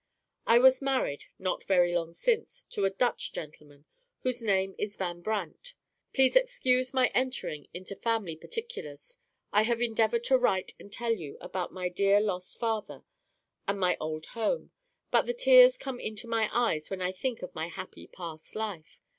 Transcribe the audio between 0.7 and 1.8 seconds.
married, not